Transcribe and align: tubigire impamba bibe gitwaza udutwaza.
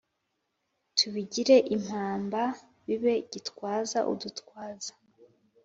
tubigire 0.97 1.55
impamba 1.75 2.41
bibe 2.85 3.13
gitwaza 3.31 3.99
udutwaza. 4.11 4.91